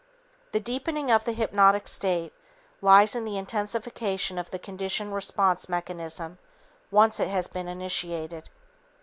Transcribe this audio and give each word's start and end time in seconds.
The 0.51 0.59
deepening 0.59 1.11
of 1.11 1.25
the 1.25 1.31
hypnotic 1.31 1.87
state 1.87 2.33
lies 2.81 3.13
in 3.13 3.23
the 3.23 3.37
intensification 3.37 4.39
of 4.39 4.49
the 4.49 4.57
conditioned 4.57 5.13
response 5.13 5.69
mechanism 5.69 6.39
once 6.89 7.19
it 7.19 7.27
has 7.29 7.47
been 7.47 7.67
initiated. 7.67 8.49